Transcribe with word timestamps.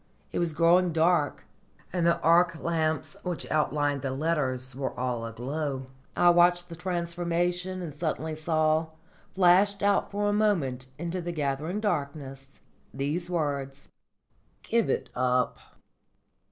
It 0.31 0.39
was 0.39 0.53
growing 0.53 0.91
dark, 0.91 1.45
and 1.93 2.07
the 2.07 2.19
arc 2.21 2.57
lamps 2.59 3.15
which 3.21 3.45
outlined 3.51 4.01
the 4.01 4.09
letters 4.09 4.73
were 4.75 4.99
all 4.99 5.27
aglow. 5.27 5.85
I 6.15 6.31
watched 6.31 6.69
the 6.69 6.75
transformation, 6.75 7.83
and 7.83 7.93
suddenly 7.93 8.33
saw, 8.33 8.87
flashed 9.35 9.83
out 9.83 10.09
for 10.09 10.27
a 10.27 10.33
moment 10.33 10.87
into 10.97 11.21
the 11.21 11.31
gathering 11.31 11.81
darkness, 11.81 12.59
these 12.91 13.29
words: 13.29 13.89
"_Give 14.63 14.89
it 14.89 15.11
up. 15.13 15.59